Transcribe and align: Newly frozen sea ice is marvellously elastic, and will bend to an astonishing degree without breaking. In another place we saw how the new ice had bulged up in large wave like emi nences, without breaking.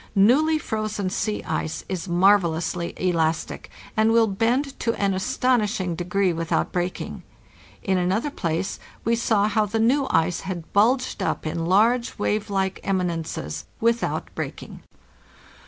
Newly 0.15 0.57
frozen 0.57 1.11
sea 1.11 1.43
ice 1.43 1.85
is 1.87 2.07
marvellously 2.09 2.95
elastic, 2.97 3.69
and 3.95 4.11
will 4.11 4.25
bend 4.25 4.79
to 4.79 4.95
an 4.95 5.13
astonishing 5.13 5.93
degree 5.93 6.33
without 6.33 6.71
breaking. 6.71 7.21
In 7.83 7.99
another 7.99 8.31
place 8.31 8.79
we 9.05 9.15
saw 9.15 9.47
how 9.47 9.67
the 9.67 9.77
new 9.77 10.07
ice 10.09 10.39
had 10.39 10.73
bulged 10.73 11.21
up 11.21 11.45
in 11.45 11.67
large 11.67 12.17
wave 12.17 12.49
like 12.49 12.79
emi 12.83 13.13
nences, 13.19 13.65
without 13.79 14.33
breaking. 14.33 14.81